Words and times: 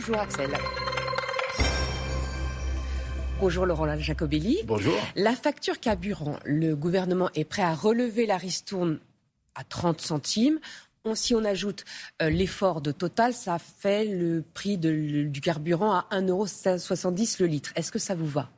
Bonjour 0.00 0.18
Axel. 0.18 0.50
Bonjour 3.38 3.66
Laurent 3.66 3.98
Jacobelli. 3.98 4.60
Bonjour. 4.64 4.94
La 5.14 5.36
facture 5.36 5.78
carburant, 5.78 6.38
le 6.46 6.74
gouvernement 6.74 7.28
est 7.34 7.44
prêt 7.44 7.60
à 7.60 7.74
relever 7.74 8.24
la 8.24 8.38
ristourne 8.38 8.98
à 9.54 9.62
30 9.62 10.00
centimes. 10.00 10.58
si 11.12 11.34
on 11.34 11.44
ajoute 11.44 11.84
euh, 12.22 12.30
l'effort 12.30 12.80
de 12.80 12.92
Total, 12.92 13.34
ça 13.34 13.58
fait 13.58 14.06
le 14.06 14.42
prix 14.54 14.78
du 14.78 15.40
carburant 15.42 15.92
à 15.92 16.06
1,70€ 16.12 17.36
le 17.40 17.46
litre. 17.46 17.70
Est-ce 17.76 17.92
que 17.92 17.98
ça 17.98 18.14
vous 18.14 18.26
va? 18.26 18.48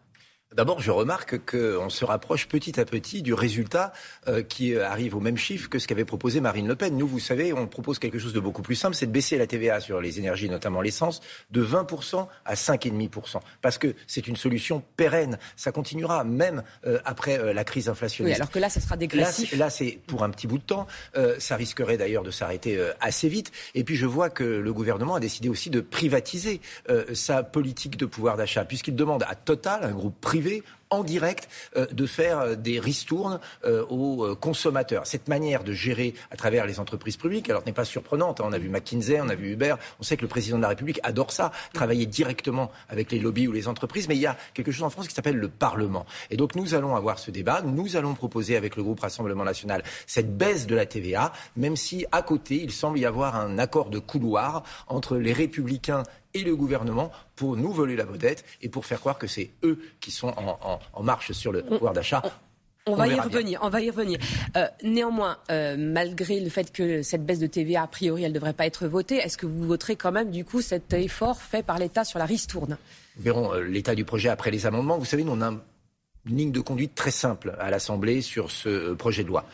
D'abord, 0.55 0.81
je 0.81 0.91
remarque 0.91 1.39
qu'on 1.51 1.89
se 1.89 2.05
rapproche 2.05 2.47
petit 2.47 2.79
à 2.79 2.85
petit 2.85 3.23
du 3.23 3.33
résultat 3.33 3.93
euh, 4.29 4.43
qui 4.43 4.77
arrive 4.77 5.17
au 5.17 5.21
même 5.21 5.37
chiffre 5.37 5.71
que 5.71 5.79
ce 5.79 5.89
qu'avait 5.89 6.05
proposé 6.05 6.41
Marine 6.41 6.69
Le 6.69 6.77
Pen. 6.77 6.97
Nous, 6.97 7.07
vous 7.07 7.19
savez, 7.19 7.53
on 7.53 7.67
propose 7.67 7.99
quelque 7.99 8.19
chose 8.19 8.35
de 8.35 8.41
beaucoup 8.41 8.63
plus 8.63 8.75
simple, 8.75 8.95
c'est 8.95 9.07
de 9.07 9.13
baisser 9.13 9.39
la 9.39 9.47
TVA 9.47 9.81
sur 9.81 10.01
les 10.01 10.19
énergies, 10.19 10.51
notamment 10.51 10.83
l'essence, 10.83 11.21
de 11.51 11.65
20% 11.65 12.27
à 12.45 12.55
5,5%. 12.55 13.41
Parce 13.63 13.79
que 13.79 13.95
c'est 14.07 14.27
une 14.29 14.37
solution 14.37 14.83
pérenne. 14.97 15.39
Ça 15.57 15.73
continuera 15.73 16.25
même 16.25 16.63
euh, 16.87 16.99
après 17.05 17.39
euh, 17.39 17.55
la 17.55 17.65
crise 17.65 17.89
inflationniste. 17.89 18.37
Oui, 18.37 18.41
alors 18.41 18.51
que 18.51 18.59
là, 18.59 18.69
ça 18.69 18.81
sera 18.81 18.97
dégressif. 18.97 19.57
Là, 19.57 19.71
c'est 19.71 19.99
pour 20.07 20.23
un 20.23 20.31
petit 20.31 20.47
bout 20.47 20.59
de 20.59 20.63
temps. 20.63 20.87
ça 21.39 21.57
risquerait 21.57 21.97
d'ailleurs 21.97 22.23
de 22.23 22.31
s'arrêter 22.31 22.79
assez 23.01 23.29
vite. 23.29 23.53
Et 23.75 23.85
puis, 23.85 23.97
je 23.97 24.07
vois 24.07 24.31
que 24.31 24.45
le 24.45 24.73
gouvernement 24.73 25.15
a 25.15 25.21
décidé 25.21 25.49
aussi 25.49 25.71
de 25.71 25.81
privatiser 25.81 26.61
sa 27.15 27.43
politique 27.43 27.97
de 27.97 28.07
pouvoir 28.07 28.37
d'achat, 28.37 28.65
puisqu'il 28.65 28.97
demande 28.97 29.23
à 29.25 29.35
Total, 29.35 29.85
un 29.85 29.93
groupe 29.93 30.21
privé, 30.21 30.42
en 30.93 31.03
direct 31.03 31.49
euh, 31.77 31.87
de 31.87 32.07
faire 32.07 32.39
euh, 32.39 32.55
des 32.55 32.79
ristournes 32.79 33.41
euh, 33.65 33.85
aux 33.87 34.37
consommateurs. 34.37 35.07
Cette 35.07 35.27
manière 35.29 35.65
de 35.65 35.73
gérer 35.73 36.15
à 36.31 36.37
travers 36.37 36.67
les 36.67 36.79
entreprises 36.79 37.17
publiques, 37.17 37.49
alors 37.51 37.63
n'est 37.65 37.73
pas 37.73 37.85
surprenante. 37.85 38.41
Hein. 38.41 38.45
On 38.47 38.53
a 38.53 38.59
vu 38.59 38.69
McKinsey, 38.69 39.21
on 39.21 39.29
a 39.29 39.35
vu 39.35 39.53
Uber. 39.53 39.75
On 39.99 40.03
sait 40.03 40.17
que 40.17 40.23
le 40.23 40.29
président 40.29 40.59
de 40.59 40.63
la 40.63 40.69
République 40.69 41.01
adore 41.03 41.33
ça, 41.33 41.51
travailler 41.73 42.07
directement 42.07 42.71
avec 42.89 43.11
les 43.11 43.19
lobbies 43.19 43.49
ou 43.49 43.53
les 43.53 43.69
entreprises. 43.69 44.07
Mais 44.07 44.17
il 44.17 44.21
y 44.21 44.27
a 44.27 44.37
quelque 44.55 44.71
chose 44.71 44.85
en 44.85 44.91
France 44.91 45.09
qui 45.09 45.15
s'appelle 45.15 45.37
le 45.37 45.49
Parlement. 45.49 46.05
Et 46.31 46.37
donc 46.37 46.55
nous 46.55 46.75
allons 46.75 46.95
avoir 46.95 47.19
ce 47.19 47.31
débat. 47.31 47.63
Nous 47.63 47.97
allons 47.97 48.15
proposer 48.15 48.57
avec 48.57 48.77
le 48.77 48.83
groupe 48.83 49.01
Rassemblement 49.01 49.45
National 49.45 49.83
cette 50.07 50.37
baisse 50.37 50.67
de 50.67 50.75
la 50.75 50.85
TVA, 50.85 51.33
même 51.57 51.77
si 51.77 52.05
à 52.13 52.23
côté 52.23 52.63
il 52.63 52.71
semble 52.71 52.99
y 52.99 53.07
avoir 53.07 53.37
un 53.37 53.59
accord 53.59 53.89
de 53.89 53.99
couloir 53.99 54.63
entre 54.89 55.17
les 55.17 55.33
Républicains 55.33 56.03
et 56.35 56.43
le 56.43 56.57
gouvernement 56.57 57.11
pour 57.37 57.57
nous 57.57 57.73
voler 57.73 57.97
la 57.97 58.05
vedette 58.05 58.45
et 58.61 58.69
pour 58.69 58.87
faire 58.87 59.01
croire 59.01 59.19
que 59.19 59.27
c'est 59.27 59.51
eux 59.65 59.79
qui 60.01 60.11
sont 60.11 60.35
en, 60.37 61.03
marche 61.03 61.33
sur 61.33 61.53
le 61.53 61.63
pouvoir 61.63 61.93
d'achat. 61.93 62.23
On, 62.87 62.97
va 62.97 63.07
y 63.07 63.19
revenir, 63.19 63.61
on 63.63 63.69
va 63.69 63.81
y 63.81 63.91
revenir. 63.91 64.19
Euh, 64.57 64.67
néanmoins, 64.83 65.39
euh, 65.51 65.77
malgré 65.79 66.41
le 66.41 66.51
fait 66.51 66.73
que 66.73 67.03
cette 67.03 67.25
baisse 67.25 67.39
de 67.39 67.47
TVA, 67.47 67.83
a 67.83 67.87
priori, 67.87 68.25
elle 68.25 68.33
ne 68.33 68.35
devrait 68.35 68.55
pas 68.55 68.67
être 68.67 68.89
votée, 68.89 69.17
est-ce 69.17 69.37
que 69.37 69.47
vous 69.47 69.65
voterez 69.65 69.95
quand 69.95 70.11
même, 70.11 70.33
du 70.33 70.45
coup, 70.45 70.61
cet 70.61 70.93
effort 70.93 71.41
fait 71.41 71.63
par 71.63 71.79
l'État 71.79 72.05
sur 72.05 72.19
la 72.19 72.25
ristourne? 72.27 72.77
Nous 73.17 73.23
verrons 73.23 73.55
euh, 73.55 73.63
l'état 73.63 73.95
du 73.95 74.05
projet 74.05 74.31
après 74.31 74.51
les 74.51 74.67
amendements. 74.67 74.99
Vous 74.99 75.05
savez, 75.05 75.23
nous, 75.23 75.31
on 75.31 75.43
a 75.43 75.53
une 76.27 76.37
ligne 76.37 76.53
de 76.53 76.61
conduite 76.61 76.97
très 76.97 77.13
simple 77.13 77.55
à 77.61 77.71
l'Assemblée 77.71 78.21
sur 78.21 78.51
ce 78.51 78.95
projet 78.95 79.23
de 79.23 79.29
loi 79.29 79.45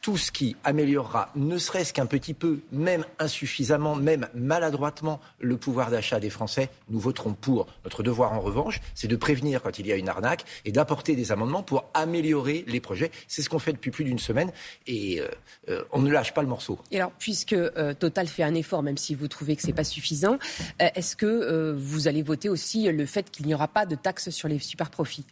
tout 0.00 0.16
ce 0.16 0.32
qui 0.32 0.56
améliorera, 0.64 1.30
ne 1.36 1.58
serait-ce 1.58 1.92
qu'un 1.92 2.06
petit 2.06 2.32
peu, 2.32 2.60
même 2.72 3.04
insuffisamment, 3.18 3.94
même 3.94 4.28
maladroitement, 4.34 5.20
le 5.40 5.56
pouvoir 5.58 5.90
d'achat 5.90 6.20
des 6.20 6.30
Français, 6.30 6.70
nous 6.88 6.98
voterons 6.98 7.34
pour. 7.34 7.66
Notre 7.84 8.02
devoir, 8.02 8.32
en 8.32 8.40
revanche, 8.40 8.80
c'est 8.94 9.08
de 9.08 9.16
prévenir 9.16 9.62
quand 9.62 9.78
il 9.78 9.86
y 9.86 9.92
a 9.92 9.96
une 9.96 10.08
arnaque 10.08 10.44
et 10.64 10.72
d'apporter 10.72 11.16
des 11.16 11.32
amendements 11.32 11.62
pour 11.62 11.90
améliorer 11.92 12.64
les 12.66 12.80
projets. 12.80 13.10
C'est 13.28 13.42
ce 13.42 13.50
qu'on 13.50 13.58
fait 13.58 13.72
depuis 13.72 13.90
plus 13.90 14.04
d'une 14.04 14.18
semaine 14.18 14.52
et 14.86 15.20
euh, 15.20 15.28
euh, 15.68 15.84
on 15.92 16.00
ne 16.00 16.10
lâche 16.10 16.32
pas 16.32 16.42
le 16.42 16.48
morceau. 16.48 16.78
Puisque 17.18 17.52
euh, 17.52 17.92
Total 17.92 18.26
fait 18.26 18.42
un 18.42 18.54
effort, 18.54 18.82
même 18.82 18.96
si 18.96 19.14
vous 19.14 19.28
trouvez 19.28 19.56
que 19.56 19.62
ce 19.62 19.66
n'est 19.66 19.74
pas 19.74 19.84
suffisant, 19.84 20.38
est-ce 20.78 21.16
que 21.16 21.74
vous 21.76 22.08
allez 22.08 22.22
voter 22.22 22.48
aussi 22.48 22.90
le 22.90 23.06
fait 23.06 23.30
qu'il 23.30 23.46
n'y 23.46 23.54
aura 23.54 23.68
pas 23.68 23.84
de 23.84 23.94
taxe 23.94 24.30
sur 24.30 24.48
les 24.48 24.58
super 24.58 24.90
profits 24.90 25.26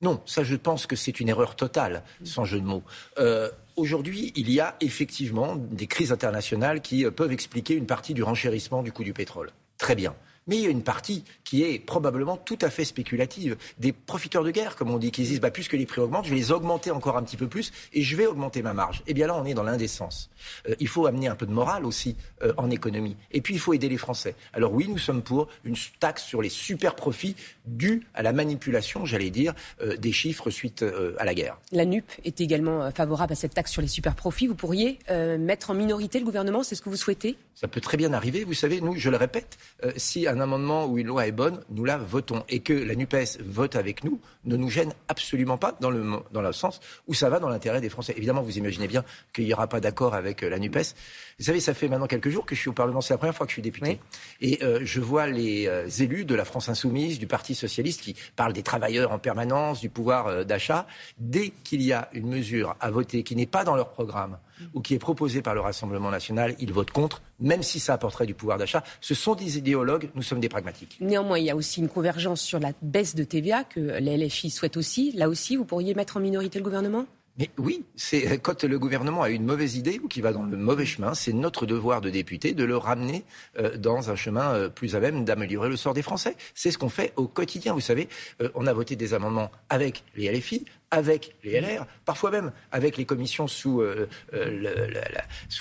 non, 0.00 0.20
ça 0.26 0.44
je 0.44 0.54
pense 0.54 0.86
que 0.86 0.94
c'est 0.94 1.18
une 1.20 1.28
erreur 1.28 1.56
totale, 1.56 2.04
sans 2.22 2.44
jeu 2.44 2.60
de 2.60 2.66
mots. 2.66 2.84
Euh, 3.18 3.50
aujourd'hui, 3.76 4.32
il 4.36 4.50
y 4.50 4.60
a 4.60 4.76
effectivement 4.80 5.56
des 5.56 5.86
crises 5.86 6.12
internationales 6.12 6.80
qui 6.80 7.04
euh, 7.04 7.10
peuvent 7.10 7.32
expliquer 7.32 7.74
une 7.74 7.86
partie 7.86 8.14
du 8.14 8.22
renchérissement 8.22 8.82
du 8.82 8.92
coût 8.92 9.04
du 9.04 9.12
pétrole. 9.12 9.50
Très 9.76 9.96
bien. 9.96 10.14
Mais 10.48 10.56
il 10.56 10.62
y 10.62 10.66
a 10.66 10.70
une 10.70 10.82
partie 10.82 11.24
qui 11.44 11.62
est 11.62 11.78
probablement 11.78 12.36
tout 12.36 12.58
à 12.60 12.70
fait 12.70 12.84
spéculative. 12.84 13.56
Des 13.78 13.92
profiteurs 13.92 14.44
de 14.44 14.50
guerre, 14.50 14.76
comme 14.76 14.90
on 14.90 14.98
dit, 14.98 15.10
qui 15.10 15.22
disent 15.22 15.40
bah, 15.40 15.50
puisque 15.50 15.74
les 15.74 15.86
prix 15.86 16.00
augmentent, 16.00 16.24
je 16.24 16.30
vais 16.30 16.36
les 16.36 16.52
augmenter 16.52 16.90
encore 16.90 17.16
un 17.16 17.22
petit 17.22 17.36
peu 17.36 17.46
plus 17.46 17.72
et 17.92 18.02
je 18.02 18.16
vais 18.16 18.26
augmenter 18.26 18.62
ma 18.62 18.74
marge. 18.74 19.02
Eh 19.06 19.14
bien 19.14 19.26
là, 19.26 19.36
on 19.36 19.44
est 19.44 19.54
dans 19.54 19.62
l'indécence. 19.62 20.30
Euh, 20.68 20.74
il 20.80 20.88
faut 20.88 21.06
amener 21.06 21.28
un 21.28 21.36
peu 21.36 21.46
de 21.46 21.52
morale 21.52 21.84
aussi 21.84 22.16
euh, 22.42 22.52
en 22.56 22.70
économie. 22.70 23.16
Et 23.30 23.40
puis, 23.40 23.54
il 23.54 23.60
faut 23.60 23.74
aider 23.74 23.88
les 23.88 23.98
Français. 23.98 24.34
Alors 24.52 24.72
oui, 24.72 24.88
nous 24.88 24.98
sommes 24.98 25.22
pour 25.22 25.48
une 25.64 25.76
taxe 26.00 26.24
sur 26.24 26.42
les 26.42 26.48
super 26.48 26.94
profits 26.94 27.36
dus 27.66 28.06
à 28.14 28.22
la 28.22 28.32
manipulation, 28.32 29.04
j'allais 29.04 29.30
dire, 29.30 29.54
euh, 29.82 29.96
des 29.96 30.12
chiffres 30.12 30.50
suite 30.50 30.84
à 31.18 31.24
la 31.24 31.34
guerre. 31.34 31.58
La 31.72 31.84
NUP 31.84 32.04
est 32.24 32.40
également 32.40 32.90
favorable 32.90 33.32
à 33.32 33.36
cette 33.36 33.54
taxe 33.54 33.70
sur 33.70 33.82
les 33.82 33.88
super 33.88 34.14
profits. 34.14 34.46
Vous 34.46 34.54
pourriez 34.54 34.98
mettre 35.38 35.70
en 35.70 35.74
minorité 35.74 36.18
le 36.18 36.24
gouvernement, 36.24 36.62
c'est 36.62 36.74
ce 36.74 36.82
que 36.82 36.88
vous 36.88 36.96
souhaitez? 36.96 37.36
Ça 37.54 37.68
peut 37.68 37.80
très 37.80 37.96
bien 37.96 38.12
arriver. 38.12 38.44
Vous 38.44 38.54
savez, 38.54 38.80
nous, 38.80 38.94
je 38.96 39.10
le 39.10 39.16
répète, 39.16 39.58
si 39.96 40.26
un 40.26 40.37
amendement 40.40 40.86
ou 40.86 40.98
une 40.98 41.06
loi 41.06 41.26
est 41.26 41.32
bonne, 41.32 41.60
nous 41.70 41.84
la 41.84 41.96
votons. 41.96 42.44
Et 42.48 42.60
que 42.60 42.72
la 42.72 42.94
NUPES 42.94 43.40
vote 43.44 43.76
avec 43.76 44.04
nous 44.04 44.20
ne 44.44 44.56
nous 44.56 44.70
gêne 44.70 44.92
absolument 45.08 45.58
pas 45.58 45.76
dans 45.80 45.90
le, 45.90 46.04
dans 46.32 46.42
le 46.42 46.52
sens 46.52 46.80
où 47.06 47.14
ça 47.14 47.28
va 47.28 47.38
dans 47.38 47.48
l'intérêt 47.48 47.80
des 47.80 47.88
Français. 47.88 48.14
Évidemment, 48.16 48.42
vous 48.42 48.58
imaginez 48.58 48.88
bien 48.88 49.04
qu'il 49.32 49.44
n'y 49.44 49.52
aura 49.52 49.66
pas 49.66 49.80
d'accord 49.80 50.14
avec 50.14 50.42
euh, 50.42 50.48
la 50.48 50.58
NUPES. 50.58 50.94
Vous 51.38 51.44
savez, 51.44 51.60
ça 51.60 51.74
fait 51.74 51.88
maintenant 51.88 52.06
quelques 52.06 52.30
jours 52.30 52.46
que 52.46 52.54
je 52.54 52.60
suis 52.60 52.70
au 52.70 52.72
Parlement. 52.72 53.00
C'est 53.00 53.14
la 53.14 53.18
première 53.18 53.34
fois 53.34 53.46
que 53.46 53.50
je 53.50 53.54
suis 53.54 53.62
député. 53.62 54.00
Et 54.40 54.62
euh, 54.62 54.80
je 54.82 55.00
vois 55.00 55.26
les 55.26 55.66
euh, 55.66 55.88
élus 55.88 56.24
de 56.24 56.34
la 56.34 56.44
France 56.44 56.68
Insoumise, 56.68 57.18
du 57.18 57.26
Parti 57.26 57.54
Socialiste, 57.54 58.00
qui 58.00 58.16
parlent 58.36 58.52
des 58.52 58.62
travailleurs 58.62 59.12
en 59.12 59.18
permanence, 59.18 59.80
du 59.80 59.90
pouvoir 59.90 60.44
d'achat. 60.44 60.86
Dès 61.18 61.50
qu'il 61.64 61.82
y 61.82 61.92
a 61.92 62.08
une 62.12 62.28
mesure 62.28 62.76
à 62.80 62.90
voter 62.90 63.22
qui 63.22 63.36
n'est 63.36 63.46
pas 63.46 63.64
dans 63.64 63.76
leur 63.76 63.90
programme, 63.90 64.38
ou 64.74 64.80
qui 64.80 64.94
est 64.94 64.98
proposé 64.98 65.42
par 65.42 65.54
le 65.54 65.60
Rassemblement 65.60 66.10
national, 66.10 66.54
ils 66.58 66.72
votent 66.72 66.90
contre, 66.90 67.22
même 67.40 67.62
si 67.62 67.80
ça 67.80 67.94
apporterait 67.94 68.26
du 68.26 68.34
pouvoir 68.34 68.58
d'achat. 68.58 68.82
Ce 69.00 69.14
sont 69.14 69.34
des 69.34 69.58
idéologues, 69.58 70.10
nous 70.14 70.22
sommes 70.22 70.40
des 70.40 70.48
pragmatiques. 70.48 70.98
Néanmoins, 71.00 71.38
il 71.38 71.46
y 71.46 71.50
a 71.50 71.56
aussi 71.56 71.80
une 71.80 71.88
convergence 71.88 72.40
sur 72.40 72.58
la 72.58 72.72
baisse 72.82 73.14
de 73.14 73.24
TVA 73.24 73.64
que 73.64 73.80
les 73.80 74.16
LFI 74.16 74.50
souhaitent 74.50 74.76
aussi. 74.76 75.12
Là 75.12 75.28
aussi, 75.28 75.56
vous 75.56 75.64
pourriez 75.64 75.94
mettre 75.94 76.16
en 76.16 76.20
minorité 76.20 76.58
le 76.58 76.64
gouvernement? 76.64 77.06
Mais 77.38 77.50
oui, 77.56 77.84
c'est 77.94 78.38
quand 78.38 78.64
le 78.64 78.78
gouvernement 78.80 79.22
a 79.22 79.30
une 79.30 79.44
mauvaise 79.44 79.76
idée 79.76 80.00
ou 80.02 80.08
qui 80.08 80.20
va 80.20 80.32
dans 80.32 80.42
le 80.42 80.56
mauvais 80.56 80.84
chemin, 80.84 81.14
c'est 81.14 81.32
notre 81.32 81.66
devoir 81.66 82.00
de 82.00 82.10
député 82.10 82.52
de 82.52 82.64
le 82.64 82.76
ramener 82.76 83.24
euh, 83.58 83.76
dans 83.76 84.10
un 84.10 84.16
chemin 84.16 84.52
euh, 84.54 84.68
plus 84.68 84.96
à 84.96 85.00
même 85.00 85.24
d'améliorer 85.24 85.68
le 85.68 85.76
sort 85.76 85.94
des 85.94 86.02
Français. 86.02 86.36
C'est 86.54 86.72
ce 86.72 86.78
qu'on 86.78 86.88
fait 86.88 87.12
au 87.14 87.28
quotidien. 87.28 87.74
Vous 87.74 87.80
savez, 87.80 88.08
euh, 88.42 88.48
on 88.56 88.66
a 88.66 88.72
voté 88.72 88.96
des 88.96 89.14
amendements 89.14 89.52
avec 89.68 90.02
les 90.16 90.32
LFI, 90.32 90.64
avec 90.90 91.36
les 91.44 91.60
LR, 91.60 91.86
parfois 92.04 92.32
même 92.32 92.50
avec 92.72 92.96
les 92.96 93.04
commissions 93.04 93.46
sous 93.46 93.82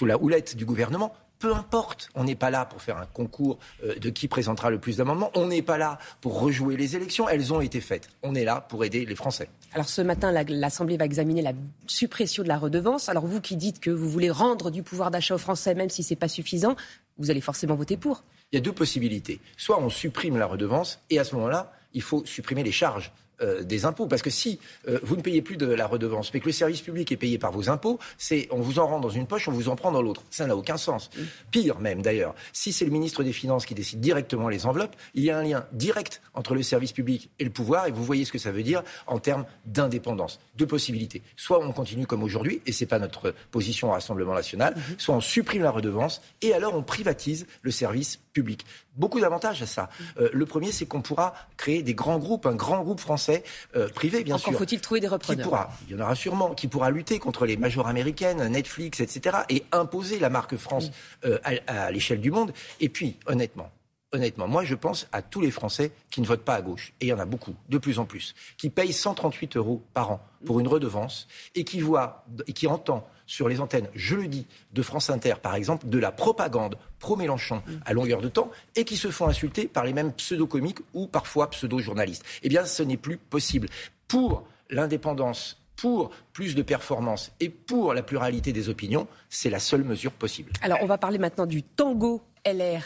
la 0.01 0.17
houlette 0.17 0.55
du 0.55 0.65
gouvernement 0.65 1.13
peu 1.39 1.53
importe, 1.53 2.09
on 2.15 2.23
n'est 2.23 2.35
pas 2.35 2.49
là 2.49 2.65
pour 2.65 2.81
faire 2.81 2.97
un 2.97 3.05
concours 3.05 3.59
euh, 3.83 3.95
de 3.95 4.09
qui 4.09 4.27
présentera 4.27 4.69
le 4.69 4.79
plus 4.79 4.97
d'amendements. 4.97 5.31
On 5.35 5.47
n'est 5.47 5.61
pas 5.61 5.77
là 5.77 5.99
pour 6.21 6.39
rejouer 6.39 6.77
les 6.77 6.95
élections. 6.95 7.29
Elles 7.29 7.53
ont 7.53 7.61
été 7.61 7.81
faites. 7.81 8.09
On 8.23 8.35
est 8.35 8.43
là 8.43 8.61
pour 8.61 8.83
aider 8.83 9.05
les 9.05 9.15
Français. 9.15 9.49
Alors 9.73 9.89
ce 9.89 10.01
matin, 10.01 10.31
l'Assemblée 10.31 10.97
va 10.97 11.05
examiner 11.05 11.41
la 11.41 11.53
suppression 11.85 12.43
de 12.43 12.47
la 12.47 12.57
redevance. 12.57 13.09
Alors 13.09 13.25
vous 13.25 13.41
qui 13.41 13.55
dites 13.55 13.79
que 13.79 13.91
vous 13.91 14.09
voulez 14.09 14.31
rendre 14.31 14.71
du 14.71 14.83
pouvoir 14.83 15.11
d'achat 15.11 15.35
aux 15.35 15.39
Français, 15.39 15.75
même 15.75 15.89
si 15.89 16.03
ce 16.03 16.13
n'est 16.13 16.19
pas 16.19 16.27
suffisant, 16.27 16.75
vous 17.17 17.29
allez 17.29 17.41
forcément 17.41 17.75
voter 17.75 17.97
pour. 17.97 18.23
Il 18.51 18.55
y 18.55 18.59
a 18.59 18.61
deux 18.61 18.73
possibilités. 18.73 19.39
Soit 19.57 19.79
on 19.79 19.89
supprime 19.89 20.37
la 20.37 20.45
redevance 20.45 20.99
et 21.09 21.19
à 21.19 21.23
ce 21.23 21.35
moment-là, 21.35 21.73
il 21.93 22.01
faut 22.01 22.25
supprimer 22.25 22.63
les 22.63 22.71
charges 22.71 23.11
euh, 23.41 23.61
des 23.63 23.85
impôts. 23.85 24.07
Parce 24.07 24.23
que 24.23 24.31
si 24.31 24.59
euh, 24.87 24.99
vous 25.03 25.15
ne 25.15 25.21
payez 25.21 25.43
plus 25.43 25.57
de 25.57 25.67
la 25.67 25.85
redevance, 25.85 26.33
mais 26.33 26.39
que 26.39 26.47
le 26.47 26.51
service 26.51 26.81
public 26.81 27.11
est 27.11 27.17
payé 27.17 27.37
par 27.37 27.51
vos 27.51 27.69
impôts, 27.69 27.99
c'est 28.17 28.47
on 28.49 28.61
vous 28.61 28.79
en 28.79 28.87
rend 28.87 28.99
dans 28.99 29.11
une 29.11 29.27
poche, 29.27 29.47
on 29.47 29.51
vous 29.51 29.69
en 29.69 29.75
prend 29.75 29.91
dans 29.91 30.01
l'autre. 30.01 30.23
Ça 30.31 30.47
n'a 30.47 30.55
aucun 30.55 30.77
sens. 30.77 31.11
Pire 31.51 31.79
même 31.79 32.01
d'ailleurs, 32.01 32.33
si 32.51 32.73
c'est 32.73 32.85
le 32.85 32.89
ministre 32.89 33.23
des 33.23 33.33
Finances 33.33 33.67
qui 33.67 33.75
décide 33.75 33.99
directement 33.99 34.49
les 34.49 34.65
enveloppes, 34.65 34.95
il 35.13 35.23
y 35.23 35.29
a 35.29 35.37
un 35.37 35.43
lien 35.43 35.67
direct 35.71 36.21
entre 36.33 36.55
le 36.55 36.63
service 36.63 36.93
public 36.93 37.29
et 37.37 37.43
le 37.43 37.51
pouvoir, 37.51 37.85
et 37.85 37.91
vous 37.91 38.03
voyez 38.03 38.25
ce 38.25 38.31
que 38.31 38.39
ça 38.39 38.51
veut 38.51 38.63
dire 38.63 38.81
en 39.05 39.19
termes 39.19 39.45
d'indépendance. 39.67 40.39
Deux 40.55 40.65
possibilités. 40.65 41.21
Soit 41.35 41.63
on 41.63 41.71
continue 41.73 42.07
comme 42.07 42.23
aujourd'hui, 42.23 42.61
et 42.65 42.71
ce 42.71 42.83
n'est 42.83 42.87
pas 42.87 42.97
notre 42.97 43.35
position 43.51 43.89
au 43.89 43.91
Rassemblement 43.91 44.33
national, 44.33 44.75
mhm. 44.75 44.95
soit 44.97 45.15
on 45.15 45.21
supprime 45.21 45.61
la 45.61 45.71
redevance, 45.71 46.23
et 46.41 46.53
alors 46.53 46.75
on 46.75 46.81
privatise 46.81 47.45
le 47.61 47.69
service 47.69 48.19
public. 48.33 48.65
Beaucoup 48.95 49.19
d'avantages 49.19 49.61
à 49.61 49.67
ça. 49.67 49.89
Mhm. 49.99 50.05
Euh, 50.23 50.29
le 50.33 50.45
premier, 50.47 50.71
c'est 50.71 50.87
qu'on 50.87 51.01
pourra 51.01 51.35
créer 51.55 51.83
des 51.83 51.93
grands 51.93 52.17
groupes, 52.17 52.47
un 52.47 52.55
grand 52.55 52.81
groupe 52.81 52.99
français 52.99 53.26
euh, 53.75 53.87
privé, 53.89 54.23
bien 54.23 54.37
sûr. 54.37 54.53
faut-il 54.53 54.81
trouver 54.81 54.99
des 54.99 55.07
repreneurs 55.07 55.37
qui 55.37 55.49
pourra, 55.49 55.69
Il 55.87 55.95
y 55.95 55.99
en 55.99 56.03
aura 56.03 56.15
sûrement, 56.15 56.53
qui 56.53 56.67
pourra 56.67 56.91
lutter 56.91 57.19
contre 57.19 57.45
les 57.45 57.57
majors 57.57 57.87
américaines, 57.87 58.47
Netflix, 58.47 58.99
etc., 58.99 59.37
et 59.49 59.63
imposer 59.71 60.19
la 60.19 60.29
marque 60.29 60.57
France 60.57 60.91
euh, 61.25 61.39
à, 61.43 61.91
l'échelle 61.91 62.21
du 62.21 62.31
monde. 62.31 62.53
Et 62.79 62.89
puis, 62.89 63.17
honnêtement, 63.25 63.71
honnêtement, 64.11 64.47
moi 64.47 64.63
je 64.63 64.75
pense 64.75 65.07
à 65.11 65.21
tous 65.21 65.41
les 65.41 65.51
Français 65.51 65.91
qui 66.09 66.21
ne 66.21 66.25
votent 66.25 66.43
pas 66.43 66.55
à 66.55 66.61
gauche, 66.61 66.93
et 67.01 67.05
il 67.05 67.09
y 67.09 67.13
en 67.13 67.19
a 67.19 67.25
beaucoup, 67.25 67.55
de 67.69 67.77
plus 67.77 67.99
en 67.99 68.05
plus, 68.05 68.35
qui 68.57 68.69
payent 68.69 68.93
138 68.93 69.57
euros 69.57 69.83
par 69.93 70.11
an 70.11 70.19
pour 70.45 70.59
une 70.59 70.67
redevance 70.67 71.27
et 71.55 71.63
qui 71.63 71.81
voient 71.81 72.25
entend 72.67 73.07
sur 73.25 73.49
les 73.49 73.59
antennes, 73.59 73.89
je 73.93 74.15
le 74.15 74.27
dis, 74.27 74.45
de 74.73 74.81
France 74.81 75.09
Inter 75.09 75.35
par 75.41 75.55
exemple, 75.55 75.87
de 75.87 75.99
la 75.99 76.11
propagande 76.11 76.77
pro-Mélenchon 76.99 77.61
à 77.85 77.93
longueur 77.93 78.21
de 78.21 78.29
temps 78.29 78.49
et 78.75 78.85
qui 78.85 78.97
se 78.97 79.11
font 79.11 79.27
insulter 79.27 79.67
par 79.67 79.83
les 79.83 79.93
mêmes 79.93 80.13
pseudo-comiques 80.13 80.79
ou 80.93 81.07
parfois 81.07 81.49
pseudo-journalistes. 81.49 82.23
Eh 82.43 82.49
bien, 82.49 82.65
ce 82.65 82.83
n'est 82.83 82.97
plus 82.97 83.17
possible. 83.17 83.67
Pour 84.07 84.47
l'indépendance 84.69 85.61
pour 85.75 86.09
plus 86.33 86.55
de 86.55 86.63
performance 86.63 87.31
et 87.39 87.49
pour 87.49 87.93
la 87.93 88.01
pluralité 88.01 88.51
des 88.51 88.67
opinions, 88.67 89.07
c'est 89.29 89.49
la 89.49 89.59
seule 89.59 89.83
mesure 89.83 90.11
possible. 90.11 90.51
Alors, 90.61 90.79
on 90.81 90.87
va 90.87 90.97
parler 90.97 91.19
maintenant 91.19 91.45
du 91.45 91.63
tango 91.63 92.23
LR 92.45 92.83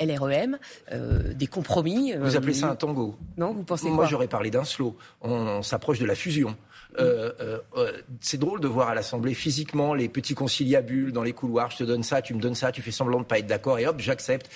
LREM, 0.00 0.58
euh, 0.92 1.34
des 1.34 1.46
compromis. 1.46 2.12
Vous 2.14 2.36
appelez 2.36 2.54
ça 2.54 2.70
un 2.70 2.76
tango 2.76 3.16
Non, 3.36 3.52
vous 3.52 3.62
pensez 3.62 3.88
Moi, 3.90 4.06
j'aurais 4.06 4.28
parlé 4.28 4.50
d'un 4.50 4.64
slow. 4.64 4.96
On, 5.20 5.62
s'approche 5.62 5.98
de 5.98 6.06
la 6.06 6.14
fusion. 6.14 6.56
Euh, 6.98 7.32
euh, 7.76 7.92
c'est 8.20 8.38
drôle 8.38 8.60
de 8.60 8.68
voir 8.68 8.88
à 8.88 8.94
l'Assemblée 8.94 9.34
physiquement 9.34 9.94
les 9.94 10.08
petits 10.08 10.34
conciliabules 10.34 11.12
dans 11.12 11.22
les 11.22 11.32
couloirs. 11.32 11.70
Je 11.70 11.78
te 11.78 11.84
donne 11.84 12.02
ça, 12.02 12.20
tu 12.20 12.34
me 12.34 12.40
donnes 12.40 12.54
ça, 12.54 12.72
tu 12.72 12.82
fais 12.82 12.90
semblant 12.90 13.20
de 13.20 13.24
pas 13.24 13.38
être 13.38 13.46
d'accord 13.46 13.78
et 13.78 13.86
hop, 13.86 13.96
j'accepte. 13.98 14.50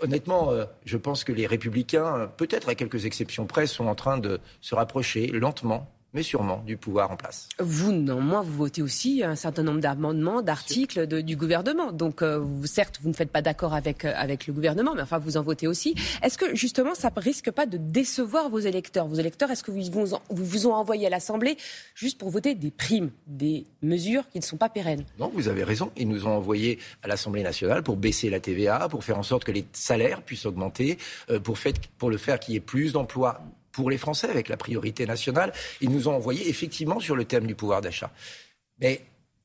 Honnêtement, 0.00 0.50
je 0.84 0.96
pense 0.96 1.22
que 1.22 1.32
les 1.32 1.46
républicains, 1.46 2.28
peut-être 2.36 2.68
à 2.68 2.74
quelques 2.74 3.04
exceptions 3.04 3.46
près, 3.46 3.66
sont 3.66 3.86
en 3.86 3.94
train 3.94 4.18
de 4.18 4.40
se 4.60 4.74
rapprocher 4.74 5.28
lentement 5.28 5.88
mais 6.14 6.22
sûrement 6.22 6.62
du 6.66 6.76
pouvoir 6.76 7.10
en 7.10 7.16
place. 7.16 7.48
Vous, 7.58 7.92
non, 7.92 8.20
moi, 8.20 8.42
vous 8.42 8.52
votez 8.52 8.82
aussi 8.82 9.22
un 9.24 9.36
certain 9.36 9.62
nombre 9.62 9.80
d'amendements, 9.80 10.42
d'articles 10.42 11.06
du 11.06 11.36
gouvernement. 11.36 11.92
Donc, 11.92 12.22
euh, 12.22 12.38
vous, 12.38 12.66
certes, 12.66 12.98
vous 13.02 13.08
ne 13.08 13.14
faites 13.14 13.30
pas 13.30 13.42
d'accord 13.42 13.74
avec, 13.74 14.04
euh, 14.04 14.12
avec 14.16 14.46
le 14.46 14.52
gouvernement, 14.52 14.94
mais 14.94 15.02
enfin, 15.02 15.18
vous 15.18 15.36
en 15.36 15.42
votez 15.42 15.66
aussi. 15.66 15.94
Est-ce 16.22 16.36
que, 16.36 16.54
justement, 16.54 16.94
ça 16.94 17.10
ne 17.14 17.20
risque 17.20 17.50
pas 17.50 17.66
de 17.66 17.78
décevoir 17.78 18.50
vos 18.50 18.58
électeurs? 18.58 19.06
Vos 19.06 19.16
électeurs, 19.16 19.50
est-ce 19.50 19.62
que 19.62 19.70
vous, 19.70 19.90
vous, 19.90 20.18
vous 20.30 20.66
ont 20.66 20.74
envoyé 20.74 21.06
à 21.06 21.10
l'Assemblée 21.10 21.56
juste 21.94 22.18
pour 22.18 22.30
voter 22.30 22.54
des 22.54 22.70
primes, 22.70 23.10
des 23.26 23.66
mesures 23.82 24.28
qui 24.28 24.38
ne 24.38 24.44
sont 24.44 24.58
pas 24.58 24.68
pérennes? 24.68 25.04
Non, 25.18 25.30
vous 25.32 25.48
avez 25.48 25.64
raison. 25.64 25.90
Ils 25.96 26.08
nous 26.08 26.26
ont 26.26 26.36
envoyé 26.36 26.78
à 27.02 27.08
l'Assemblée 27.08 27.42
nationale 27.42 27.82
pour 27.82 27.96
baisser 27.96 28.28
la 28.28 28.40
TVA, 28.40 28.88
pour 28.88 29.04
faire 29.04 29.18
en 29.18 29.22
sorte 29.22 29.44
que 29.44 29.52
les 29.52 29.64
salaires 29.72 30.22
puissent 30.22 30.46
augmenter, 30.46 30.98
euh, 31.30 31.40
pour, 31.40 31.58
fait, 31.58 31.76
pour 31.98 32.10
le 32.10 32.18
faire 32.18 32.38
qu'il 32.38 32.54
y 32.54 32.56
ait 32.56 32.60
plus 32.60 32.92
d'emplois 32.92 33.40
pour 33.72 33.90
les 33.90 33.98
Français 33.98 34.28
avec 34.28 34.48
la 34.48 34.56
priorité 34.56 35.06
nationale. 35.06 35.52
Ils 35.80 35.90
nous 35.90 36.08
ont 36.08 36.14
envoyé 36.14 36.48
effectivement 36.48 37.00
sur 37.00 37.16
le 37.16 37.24
thème 37.24 37.46
du 37.46 37.54
pouvoir 37.54 37.80
d'achat. 37.80 38.10
Mais 38.80 39.02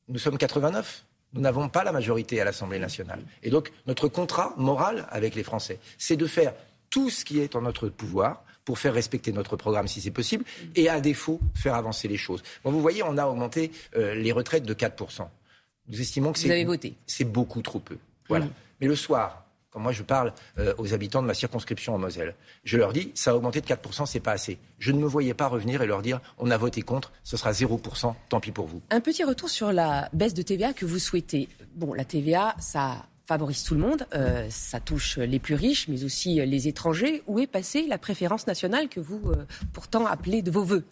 nous 0.07 0.19
sommes 0.19 0.37
89. 0.37 1.05
Nous 1.33 1.41
n'avons 1.41 1.69
pas 1.69 1.83
la 1.83 1.91
majorité 1.91 2.39
à 2.39 2.45
l'Assemblée 2.45 2.79
nationale. 2.79 3.19
Et 3.43 3.49
donc, 3.49 3.71
notre 3.85 4.07
contrat 4.07 4.53
moral 4.57 5.07
avec 5.09 5.35
les 5.35 5.43
Français, 5.43 5.79
c'est 5.97 6.15
de 6.15 6.25
faire 6.25 6.53
tout 6.89 7.09
ce 7.09 7.25
qui 7.25 7.39
est 7.39 7.55
en 7.55 7.61
notre 7.61 7.89
pouvoir 7.89 8.43
pour 8.63 8.79
faire 8.79 8.93
respecter 8.93 9.31
notre 9.31 9.55
programme 9.55 9.87
si 9.87 10.01
c'est 10.01 10.11
possible, 10.11 10.43
et 10.75 10.89
à 10.89 10.99
défaut, 10.99 11.39
faire 11.55 11.75
avancer 11.75 12.09
les 12.09 12.17
choses. 12.17 12.43
Bon, 12.63 12.71
vous 12.71 12.81
voyez, 12.81 13.01
on 13.01 13.17
a 13.17 13.25
augmenté 13.25 13.71
euh, 13.95 14.13
les 14.13 14.33
retraites 14.33 14.65
de 14.65 14.73
4%. 14.73 15.25
Nous 15.87 16.01
estimons 16.01 16.33
que 16.33 16.39
c'est 17.05 17.23
beaucoup 17.23 17.61
trop 17.61 17.79
peu. 17.79 17.97
Voilà. 18.27 18.45
Mmh. 18.45 18.51
Mais 18.81 18.87
le 18.87 18.95
soir, 18.97 19.46
moi 19.75 19.91
je 19.91 20.03
parle 20.03 20.33
euh, 20.57 20.73
aux 20.77 20.93
habitants 20.93 21.21
de 21.21 21.27
ma 21.27 21.33
circonscription 21.33 21.95
en 21.95 21.97
Moselle, 21.97 22.35
je 22.63 22.77
leur 22.77 22.93
dis 22.93 23.11
ça 23.15 23.31
a 23.31 23.35
augmenté 23.35 23.61
de 23.61 23.65
4%, 23.65 24.05
c'est 24.05 24.19
pas 24.19 24.31
assez. 24.31 24.57
Je 24.79 24.91
ne 24.91 24.99
me 24.99 25.05
voyais 25.05 25.33
pas 25.33 25.47
revenir 25.47 25.81
et 25.81 25.87
leur 25.87 26.01
dire 26.01 26.19
on 26.37 26.49
a 26.51 26.57
voté 26.57 26.81
contre, 26.81 27.11
ce 27.23 27.37
sera 27.37 27.51
0%, 27.51 28.13
tant 28.29 28.39
pis 28.39 28.51
pour 28.51 28.67
vous. 28.67 28.81
Un 28.89 29.01
petit 29.01 29.23
retour 29.23 29.49
sur 29.49 29.71
la 29.71 30.09
baisse 30.13 30.33
de 30.33 30.41
TVA 30.41 30.73
que 30.73 30.85
vous 30.85 30.99
souhaitez. 30.99 31.49
Bon, 31.75 31.93
la 31.93 32.05
TVA, 32.05 32.55
ça 32.59 33.05
favorise 33.27 33.63
tout 33.63 33.75
le 33.75 33.81
monde. 33.81 34.07
Euh, 34.15 34.47
ça 34.49 34.79
touche 34.79 35.17
les 35.17 35.39
plus 35.39 35.55
riches, 35.55 35.87
mais 35.89 36.03
aussi 36.05 36.35
les 36.45 36.67
étrangers. 36.67 37.23
Où 37.27 37.39
est 37.39 37.47
passée 37.47 37.85
la 37.87 37.97
préférence 37.97 38.47
nationale 38.47 38.87
que 38.87 39.01
vous, 39.01 39.21
euh, 39.31 39.45
pourtant, 39.73 40.05
appelez 40.05 40.41
de 40.41 40.49
vos 40.49 40.63
voeux 40.63 40.83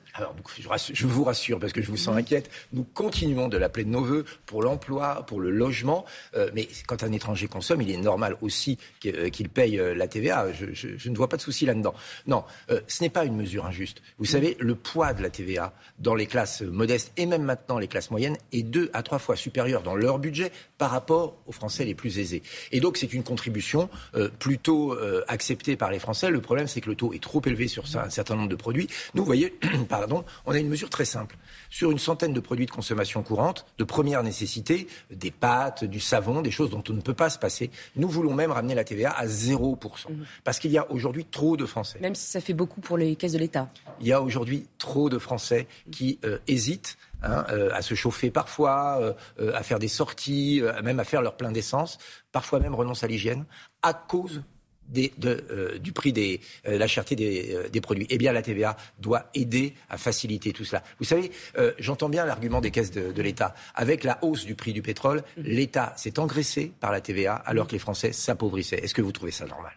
je 0.94 1.08
vous 1.08 1.26
rassure, 1.26 1.60
parce 1.60 1.74
que 1.74 1.82
je 1.82 1.92
vous 1.92 1.98
sens 1.98 2.16
inquiète, 2.16 2.50
nous 2.72 2.86
continuons 2.86 3.50
de 3.50 3.58
l'appeler 3.58 3.84
de 3.84 3.90
nos 3.90 4.02
voeux 4.02 4.24
pour 4.46 4.64
l'emploi, 4.64 5.26
pour 5.28 5.42
le 5.42 5.52
logement. 5.52 6.06
Euh, 6.38 6.50
mais 6.54 6.70
quand 6.88 7.04
un 7.04 7.12
étranger 7.12 7.50
consomme, 7.50 7.82
il 7.82 7.92
est 7.92 7.98
normal 7.98 8.38
aussi 8.40 8.78
qu'il 9.02 9.50
paye 9.50 9.76
la 9.76 10.08
TVA. 10.08 10.54
Je, 10.54 10.68
je, 10.74 11.10
ne 11.10 11.18
vois 11.18 11.28
pas 11.28 11.36
de 11.36 11.42
souci 11.42 11.66
là-dedans. 11.66 11.94
Non, 12.28 12.46
ce 12.88 13.04
n'est 13.04 13.10
pas 13.10 13.26
une 13.26 13.36
mesure 13.36 13.66
injuste. 13.66 14.02
Vous 14.18 14.24
savez, 14.24 14.56
le 14.62 14.76
poids 14.76 15.14
de 15.14 15.22
la 15.22 15.30
TVA 15.30 15.74
dans 16.00 16.16
les 16.16 16.28
classes 16.28 16.62
modestes 16.62 17.12
et 17.18 17.26
même 17.26 17.44
maintenant 17.44 17.78
les 17.78 17.90
classes 17.90 18.10
moyennes 18.10 18.38
est 18.54 18.64
deux 18.64 18.90
à 18.94 19.04
trois 19.04 19.20
fois 19.20 19.36
supérieur 19.36 19.84
dans 19.84 19.96
leur 19.96 20.18
budget 20.18 20.54
par 20.78 20.92
rapport 20.92 21.36
aux 21.46 21.52
Français 21.52 21.84
les 21.84 21.94
plus 21.94 22.20
aisés. 22.20 22.25
Et 22.72 22.80
donc 22.80 22.98
c'est 22.98 23.14
une 23.14 23.24
contribution 23.24 23.90
euh, 24.16 24.30
plutôt 24.40 24.94
euh, 24.94 25.24
acceptée 25.28 25.76
par 25.76 25.92
les 25.92 26.00
Français. 26.00 26.30
Le 26.30 26.42
problème, 26.42 26.68
c'est 26.68 26.82
que 26.82 26.90
le 26.90 26.96
taux 26.96 27.14
est 27.14 27.22
trop 27.22 27.42
élevé 27.46 27.68
sur 27.68 27.84
un 27.98 28.10
certain 28.10 28.36
nombre 28.36 28.50
de 28.50 28.56
produits. 28.56 28.88
Nous, 29.14 29.22
vous 29.22 29.26
voyez, 29.26 29.58
pardon, 29.90 30.24
on 30.46 30.52
a 30.52 30.60
une 30.60 30.70
mesure 30.70 30.90
très 30.90 31.06
simple. 31.06 31.38
Sur 31.70 31.92
une 31.92 32.00
centaine 32.00 32.34
de 32.34 32.40
produits 32.40 32.66
de 32.66 32.72
consommation 32.72 33.24
courante, 33.24 33.66
de 33.78 33.84
première 33.84 34.24
nécessité, 34.24 34.88
des 35.12 35.32
pâtes, 35.32 35.84
du 35.84 36.00
savon, 36.00 36.42
des 36.42 36.52
choses 36.52 36.70
dont 36.70 36.84
on 36.90 36.94
ne 36.94 37.02
peut 37.02 37.14
pas 37.14 37.30
se 37.30 37.40
passer, 37.40 37.70
nous 37.96 38.08
voulons 38.08 38.34
même 38.34 38.52
ramener 38.52 38.76
la 38.76 38.84
TVA 38.84 39.12
à 39.12 39.26
0%. 39.26 40.10
Mhm. 40.10 40.26
Parce 40.44 40.60
qu'il 40.60 40.72
y 40.72 40.78
a 40.78 40.90
aujourd'hui 40.92 41.26
trop 41.26 41.58
de 41.58 41.66
Français. 41.66 42.00
Même 42.02 42.16
si 42.16 42.28
ça 42.28 42.42
fait 42.42 42.54
beaucoup 42.54 42.82
pour 42.82 42.98
les 42.98 43.16
caisses 43.16 43.34
de 43.34 43.40
l'État. 43.40 43.70
Il 44.00 44.08
y 44.08 44.14
a 44.14 44.22
aujourd'hui 44.22 44.68
trop 44.78 45.10
de 45.10 45.18
Français 45.18 45.68
qui 45.92 46.20
euh, 46.24 46.38
hésitent 46.48 46.98
Hein, 47.26 47.46
euh, 47.50 47.70
à 47.74 47.82
se 47.82 47.96
chauffer 47.96 48.30
parfois, 48.30 49.00
euh, 49.02 49.14
euh, 49.40 49.56
à 49.56 49.64
faire 49.64 49.80
des 49.80 49.88
sorties, 49.88 50.62
même 50.84 51.00
à 51.00 51.04
faire 51.04 51.22
leur 51.22 51.38
plein 51.38 51.52
d'essence, 51.52 51.98
parfois 52.32 52.60
même 52.60 52.76
renoncent 52.76 53.04
à 53.04 53.08
l'hygiène, 53.08 53.46
à 53.82 53.94
cause 53.94 54.44
du 54.88 55.92
prix 55.96 56.14
de 56.14 56.38
la 56.66 56.86
cherté 56.86 57.16
des, 57.16 57.82
produits. 57.82 58.06
Eh 58.12 58.20
bien, 58.20 58.32
la 58.32 58.44
TVA 58.44 58.78
doit 59.00 59.32
aider 59.34 59.74
à 59.90 59.98
faciliter 59.98 60.54
tout 60.54 60.64
cela. 60.64 60.84
Vous 61.00 61.06
savez, 61.06 61.32
j'entends 61.80 62.08
bien 62.08 62.24
l'argument 62.24 62.62
des 62.62 62.70
caisses 62.70 62.92
de, 62.92 63.12
de 63.12 63.22
l'État. 63.24 63.56
Avec 63.74 64.04
la 64.04 64.20
hausse 64.24 64.46
du 64.46 64.54
prix 64.54 64.74
du 64.74 64.84
pétrole, 64.84 65.24
mmh. 65.38 65.42
l'État 65.42 65.94
s'est 65.98 66.20
engraissé 66.20 66.72
par 66.80 66.92
la 66.92 67.02
TVA 67.02 67.34
alors 67.34 67.66
que 67.66 67.72
les 67.72 67.80
Français 67.80 68.12
s'appauvrissaient. 68.12 68.78
Est-ce 68.78 68.94
que 68.94 69.02
vous 69.02 69.12
trouvez 69.12 69.32
ça 69.32 69.48
normal? 69.48 69.74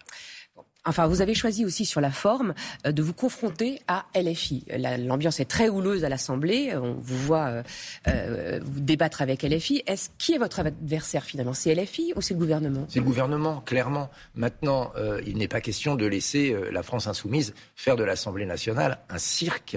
Enfin, 0.88 1.06
vous 1.06 1.20
avez 1.20 1.35
choisi 1.35 1.67
aussi 1.67 1.85
sur 1.85 2.00
la 2.00 2.11
forme 2.11 2.55
euh, 2.87 2.93
de 2.93 3.02
vous 3.02 3.12
confronter 3.12 3.82
à 3.88 4.06
LFI. 4.14 4.64
L'ambiance 5.00 5.38
est 5.38 5.44
très 5.44 5.69
houleuse 5.69 6.02
à 6.02 6.08
l'Assemblée. 6.08 6.73
On 6.75 6.94
vous 6.94 7.19
voit 7.19 7.49
euh, 7.49 7.62
euh, 8.08 8.61
vous 8.64 8.81
débattre 8.81 9.20
avec 9.20 9.43
LFI. 9.43 9.82
Est-ce 9.87 10.08
qui 10.17 10.32
est 10.32 10.38
votre 10.38 10.61
adversaire 10.61 11.25
finalement? 11.25 11.52
C'est 11.52 11.75
LFI 11.75 12.14
ou 12.17 12.23
c'est 12.23 12.32
le 12.32 12.40
gouvernement? 12.40 12.87
C'est 12.88 13.00
le 13.00 13.05
gouvernement, 13.05 13.61
clairement. 13.61 14.11
Maintenant, 14.35 14.93
il 15.26 15.37
n'est 15.37 15.49
pas 15.49 15.61
question 15.61 15.94
de 15.94 16.06
laisser 16.06 16.56
la 16.73 16.82
France 16.82 17.06
insoumise 17.06 17.55
faire 17.76 17.96
de 17.96 18.05
l'Assemblée 18.05 18.46
nationale 18.46 18.99
un 19.11 19.19
cirque. 19.19 19.76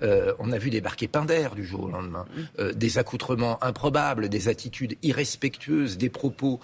On 0.00 0.52
a 0.52 0.58
vu 0.58 0.70
débarquer 0.70 1.08
Pinder 1.08 1.48
du 1.54 1.64
jour 1.64 1.84
au 1.84 1.88
lendemain. 1.88 2.26
Des 2.74 2.98
accoutrements 2.98 3.62
improbables, 3.62 4.28
des 4.28 4.48
attitudes 4.48 4.96
irrespectueuses, 5.02 5.98
des 5.98 6.10
propos 6.10 6.60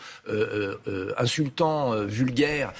insultants, 1.17 2.05
vulgaires. 2.05 2.73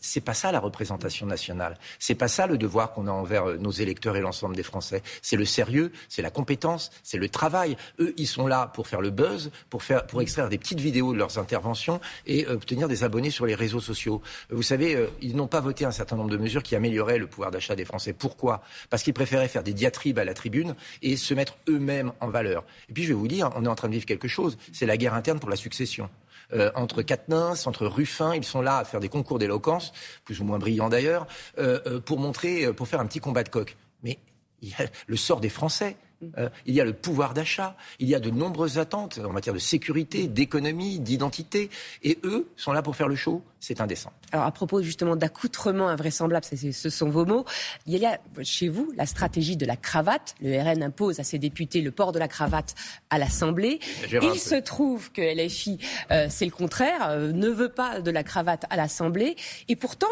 c'est 0.00 0.20
pas 0.20 0.34
ça 0.42 0.50
la 0.50 0.58
représentation 0.58 1.24
nationale. 1.24 1.78
C'est 2.00 2.16
pas 2.16 2.26
ça 2.26 2.48
le 2.48 2.58
devoir 2.58 2.92
qu'on 2.92 3.06
a 3.06 3.12
envers 3.12 3.46
nos 3.60 3.70
électeurs 3.70 4.16
et 4.16 4.20
l'ensemble 4.20 4.56
des 4.56 4.64
Français. 4.64 5.02
C'est 5.22 5.36
le 5.36 5.44
sérieux, 5.44 5.92
c'est 6.08 6.22
la 6.22 6.30
compétence, 6.30 6.90
c'est 7.04 7.18
le 7.18 7.28
travail. 7.28 7.76
Eux, 8.00 8.12
ils 8.16 8.26
sont 8.26 8.48
là 8.48 8.66
pour 8.74 8.88
faire 8.88 9.00
le 9.00 9.10
buzz, 9.10 9.52
pour 9.70 9.84
faire, 9.84 10.04
pour 10.04 10.20
extraire 10.20 10.48
des 10.48 10.58
petites 10.58 10.80
vidéos 10.80 11.12
de 11.12 11.18
leurs 11.18 11.38
interventions 11.38 12.00
et 12.26 12.46
obtenir 12.48 12.88
des 12.88 13.04
abonnés 13.04 13.30
sur 13.30 13.46
les 13.46 13.54
réseaux 13.54 13.80
sociaux. 13.80 14.20
Vous 14.50 14.64
savez, 14.64 15.08
ils 15.20 15.36
n'ont 15.36 15.46
pas 15.46 15.60
voté 15.60 15.84
un 15.84 15.92
certain 15.92 16.16
nombre 16.16 16.30
de 16.30 16.36
mesures 16.36 16.64
qui 16.64 16.74
amélioraient 16.74 17.18
le 17.18 17.28
pouvoir 17.28 17.52
d'achat 17.52 17.76
des 17.76 17.84
Français. 17.84 18.12
Pourquoi? 18.12 18.62
Parce 18.90 19.04
qu'ils 19.04 19.14
préféraient 19.14 19.46
faire 19.46 19.62
des 19.62 19.74
diatribes 19.74 20.18
à 20.18 20.24
la 20.24 20.34
tribune 20.34 20.74
et 21.02 21.16
se 21.16 21.34
mettre 21.34 21.56
eux-mêmes 21.68 22.12
en 22.18 22.28
valeur. 22.28 22.64
Et 22.90 22.92
puis 22.92 23.04
je 23.04 23.08
vais 23.08 23.14
vous 23.14 23.28
dire, 23.28 23.50
on 23.54 23.64
est 23.64 23.68
en 23.68 23.76
train 23.76 23.88
de 23.88 23.94
vivre 23.94 24.06
quelque 24.06 24.28
chose, 24.28 24.58
c'est 24.72 24.86
la 24.86 24.96
guerre 24.96 25.14
interne 25.14 25.38
pour 25.38 25.50
la 25.50 25.56
succession. 25.56 26.10
Euh, 26.52 26.70
entre 26.74 27.02
Quatennens, 27.02 27.66
entre 27.66 27.86
Ruffin, 27.86 28.34
ils 28.34 28.44
sont 28.44 28.60
là 28.60 28.78
à 28.78 28.84
faire 28.84 29.00
des 29.00 29.08
concours 29.08 29.38
d'éloquence, 29.38 29.92
plus 30.24 30.40
ou 30.40 30.44
moins 30.44 30.58
brillants 30.58 30.88
d'ailleurs, 30.88 31.26
euh, 31.58 31.80
euh, 31.86 32.00
pour 32.00 32.18
montrer, 32.18 32.72
pour 32.72 32.88
faire 32.88 33.00
un 33.00 33.06
petit 33.06 33.20
combat 33.20 33.42
de 33.42 33.48
coq. 33.48 33.76
Mais 34.02 34.18
il 34.60 34.70
y 34.70 34.74
a 34.74 34.86
le 35.06 35.16
sort 35.16 35.40
des 35.40 35.48
Français. 35.48 35.96
Euh, 36.38 36.48
il 36.66 36.74
y 36.74 36.80
a 36.80 36.84
le 36.84 36.92
pouvoir 36.92 37.34
d'achat, 37.34 37.76
il 37.98 38.08
y 38.08 38.14
a 38.14 38.20
de 38.20 38.30
nombreuses 38.30 38.78
attentes 38.78 39.20
en 39.24 39.32
matière 39.32 39.54
de 39.54 39.58
sécurité, 39.58 40.28
d'économie, 40.28 41.00
d'identité, 41.00 41.70
et 42.02 42.18
eux 42.24 42.48
sont 42.56 42.72
là 42.72 42.82
pour 42.82 42.96
faire 42.96 43.08
le 43.08 43.16
show. 43.16 43.42
C'est 43.60 43.80
indécent. 43.80 44.12
Alors 44.32 44.46
à 44.46 44.50
propos 44.50 44.82
justement 44.82 45.14
d'accoutrement 45.14 45.88
invraisemble, 45.88 46.38
ce 46.42 46.90
sont 46.90 47.08
vos 47.08 47.24
mots. 47.24 47.44
Il 47.86 47.96
y 47.96 48.04
a 48.04 48.18
chez 48.42 48.68
vous 48.68 48.92
la 48.96 49.06
stratégie 49.06 49.56
de 49.56 49.64
la 49.64 49.76
cravate. 49.76 50.34
Le 50.40 50.60
RN 50.60 50.82
impose 50.82 51.20
à 51.20 51.24
ses 51.24 51.38
députés 51.38 51.80
le 51.80 51.92
port 51.92 52.10
de 52.10 52.18
la 52.18 52.26
cravate 52.26 52.74
à 53.10 53.18
l'Assemblée. 53.18 53.78
Il 54.10 54.40
se 54.40 54.56
trouve 54.56 55.12
que 55.12 55.22
LFI, 55.22 55.78
euh, 56.10 56.26
c'est 56.28 56.44
le 56.44 56.50
contraire, 56.50 57.08
euh, 57.10 57.30
ne 57.30 57.48
veut 57.48 57.68
pas 57.68 58.00
de 58.00 58.10
la 58.10 58.24
cravate 58.24 58.64
à 58.68 58.76
l'Assemblée, 58.76 59.36
et 59.68 59.76
pourtant 59.76 60.08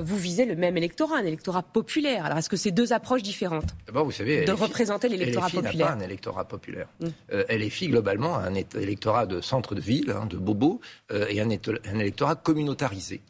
vous 0.00 0.16
visez 0.16 0.44
le 0.44 0.54
même 0.54 0.76
électorat, 0.76 1.16
un 1.16 1.24
électorat 1.24 1.62
populaire. 1.62 2.26
Alors 2.26 2.38
est-ce 2.38 2.48
que 2.48 2.56
c'est 2.56 2.70
deux 2.70 2.92
approches 2.92 3.22
différentes 3.22 3.74
D'abord, 3.86 4.04
vous 4.04 4.12
savez, 4.12 4.44
de 4.44 4.52
représenter 4.52 5.08
l'électorat 5.08 5.41
populaire. 5.48 5.74
n'a 5.74 5.86
pas 5.86 5.92
un 5.92 6.00
électorat 6.00 6.44
populaire. 6.44 6.88
Mm. 7.00 7.06
Euh, 7.32 7.44
LFI 7.48 7.88
globalement 7.88 8.36
a 8.36 8.40
un 8.40 8.54
électorat 8.54 9.26
de 9.26 9.40
centre 9.40 9.74
de 9.74 9.80
ville, 9.80 10.10
hein, 10.10 10.26
de 10.26 10.36
bobos, 10.36 10.80
et 11.28 11.40
un, 11.40 11.48
un 11.50 11.98
électorat 11.98 12.36
communautarisé 12.36 13.20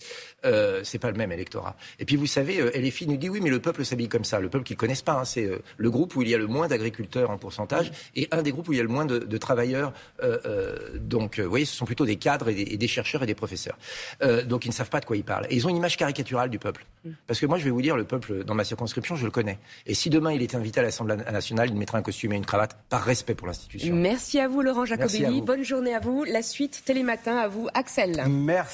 euh, 0.45 0.81
c'est 0.85 0.99
pas 0.99 1.11
le 1.11 1.17
même 1.17 1.33
électorat. 1.33 1.77
Et 1.99 2.05
puis 2.05 2.17
vous 2.17 2.27
savez, 2.27 2.61
euh, 2.61 2.71
LFI 2.75 3.07
nous 3.07 3.17
dit 3.17 3.29
oui, 3.29 3.41
mais 3.41 3.51
le 3.51 3.61
peuple 3.61 3.85
s'habille 3.85 4.09
comme 4.09 4.25
ça. 4.25 4.41
Le 4.41 4.49
peuple 4.49 4.65
qu'ils 4.65 4.77
connaissent 4.77 5.03
pas, 5.03 5.15
hein, 5.15 5.25
c'est 5.25 5.47
euh, 5.47 5.59
le 5.77 5.91
groupe 5.91 6.17
où 6.17 6.23
il 6.23 6.29
y 6.29 6.35
a 6.35 6.39
le 6.39 6.47
moins 6.47 6.69
d'agriculteurs 6.69 7.31
en 7.31 7.39
pourcentage 7.39 7.93
et 8.17 8.29
un 8.31 8.43
des 8.43 8.53
groupes 8.53 8.69
où 8.69 8.73
il 8.73 8.77
y 8.77 8.81
a 8.81 8.85
le 8.85 8.89
moins 8.89 9.05
de, 9.05 9.19
de 9.19 9.39
travailleurs. 9.39 9.93
Euh, 10.23 10.39
euh 10.47 10.79
donc, 10.95 11.39
vous 11.39 11.49
voyez, 11.49 11.65
ce 11.65 11.77
sont 11.77 11.85
plutôt 11.85 12.07
des 12.07 12.17
cadres 12.17 12.49
et 12.49 12.55
des, 12.55 12.63
et 12.63 12.77
des 12.77 12.89
chercheurs 12.89 13.23
et 13.23 13.27
des 13.27 13.35
professeurs. 13.35 13.77
donc 14.47 14.65
ils 14.65 14.69
ne 14.69 14.75
savent 14.75 14.89
pas 14.89 15.01
de 15.01 15.05
quoi 15.05 15.17
ils 15.17 15.25
parlent. 15.25 15.47
Et 15.51 15.57
ils 15.57 15.67
ont 15.67 15.71
une 15.71 15.77
image 15.77 15.97
caricaturale 15.97 16.51
du 16.51 16.59
peuple. 16.59 16.85
Parce 17.27 17.41
que 17.41 17.47
moi, 17.47 17.59
je 17.59 17.65
vais 17.65 17.71
vous 17.71 17.83
dire, 17.83 17.97
le 17.97 18.05
peuple 18.05 18.45
dans 18.45 18.55
ma 18.55 18.65
circonscription, 18.65 19.17
je 19.17 19.25
le 19.25 19.31
connais. 19.31 19.59
Et 19.87 19.95
si 19.95 20.11
demain 20.11 20.33
il 20.33 20.43
était 20.43 20.57
invité 20.57 20.81
à 20.81 20.83
l'Assemblée 20.83 21.17
nationale, 21.17 21.69
il 21.71 21.77
mettrait 21.77 21.99
un 22.03 22.05
costume 22.05 22.33
et 22.33 22.37
une 22.37 22.45
cravate 22.45 22.77
par 22.89 23.03
respect 23.03 23.35
pour 23.35 23.47
l'institution. 23.47 23.95
Merci 23.95 24.41
à 24.41 24.49
vous, 24.49 24.61
Laurent 24.61 24.85
Jacobelli. 24.85 25.41
Bonne 25.41 25.63
journée 25.63 25.95
à 25.95 26.01
vous. 26.01 26.25
La 26.25 26.43
suite 26.43 26.83
Télématin 26.85 27.37
à 27.37 27.49
vous, 27.49 27.69
Axel. 27.75 28.25
Merci. 28.29 28.71